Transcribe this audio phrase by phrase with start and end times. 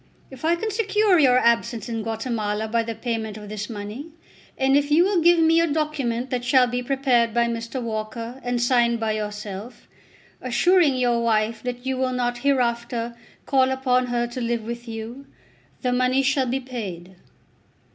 [0.31, 4.07] If I can secure your absence in Guatemala by the payment of this money,
[4.57, 7.79] and if you will give me a document that shall be prepared by Mr.
[7.79, 9.87] Walker and signed by yourself,
[10.41, 15.27] assuring your wife that you will not hereafter call upon her to live with you,
[15.83, 17.17] the money shall be paid."